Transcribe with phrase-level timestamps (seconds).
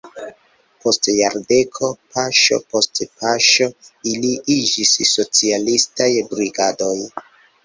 [0.85, 3.69] Post jardeko paŝo post paŝo
[4.15, 6.97] ili iĝis "socialistaj brigadoj".